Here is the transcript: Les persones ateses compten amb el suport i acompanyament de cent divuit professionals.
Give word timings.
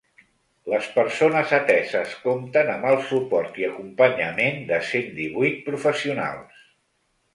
Les 0.73 0.87
persones 0.93 1.51
ateses 1.57 2.15
compten 2.23 2.71
amb 2.77 2.87
el 2.93 2.97
suport 3.11 3.61
i 3.63 3.67
acompanyament 3.67 4.59
de 4.73 4.81
cent 4.89 5.15
divuit 5.23 5.61
professionals. 5.71 6.65